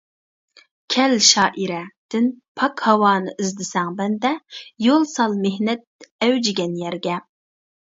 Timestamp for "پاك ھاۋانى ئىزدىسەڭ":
2.61-3.95